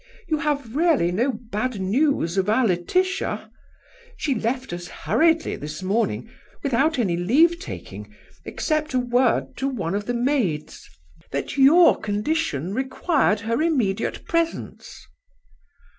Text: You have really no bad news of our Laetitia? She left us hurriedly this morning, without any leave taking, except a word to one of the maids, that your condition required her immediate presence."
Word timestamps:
You 0.29 0.39
have 0.39 0.75
really 0.75 1.11
no 1.11 1.31
bad 1.31 1.79
news 1.79 2.35
of 2.35 2.49
our 2.49 2.65
Laetitia? 2.65 3.51
She 4.17 4.33
left 4.33 4.73
us 4.73 4.87
hurriedly 4.87 5.55
this 5.57 5.83
morning, 5.83 6.27
without 6.63 6.97
any 6.97 7.15
leave 7.15 7.59
taking, 7.59 8.11
except 8.43 8.95
a 8.95 8.99
word 8.99 9.55
to 9.57 9.67
one 9.67 9.93
of 9.93 10.07
the 10.07 10.15
maids, 10.15 10.89
that 11.31 11.55
your 11.55 11.99
condition 11.99 12.73
required 12.73 13.41
her 13.41 13.61
immediate 13.61 14.25
presence." 14.25 15.05